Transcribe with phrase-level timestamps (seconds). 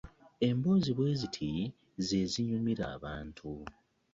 [0.47, 1.49] Emboozi bweziti
[2.07, 3.49] zezonyumira abantu.